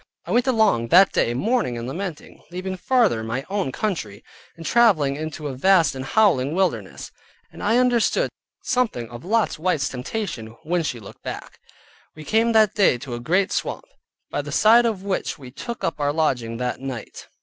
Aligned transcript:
I 0.25 0.31
went 0.31 0.47
along 0.47 0.87
that 0.87 1.11
day 1.11 1.35
mourning 1.35 1.77
and 1.77 1.87
lamenting, 1.87 2.41
leaving 2.49 2.75
farther 2.75 3.23
my 3.23 3.45
own 3.51 3.71
country, 3.71 4.23
and 4.57 4.65
traveling 4.65 5.15
into 5.15 5.47
a 5.47 5.53
vast 5.53 5.93
and 5.93 6.03
howling 6.03 6.55
wilderness, 6.55 7.11
and 7.51 7.61
I 7.61 7.77
understood 7.77 8.31
something 8.63 9.07
of 9.11 9.23
Lot's 9.23 9.59
wife's 9.59 9.89
temptation, 9.89 10.55
when 10.63 10.81
she 10.81 10.99
looked 10.99 11.21
back. 11.21 11.59
We 12.15 12.23
came 12.25 12.51
that 12.53 12.73
day 12.73 12.97
to 12.97 13.13
a 13.13 13.19
great 13.19 13.51
swamp, 13.51 13.85
by 14.31 14.41
the 14.41 14.51
side 14.51 14.87
of 14.87 15.03
which 15.03 15.37
we 15.37 15.51
took 15.51 15.83
up 15.83 15.99
our 15.99 16.11
lodging 16.11 16.57
that 16.57 16.79
night. 16.79 17.27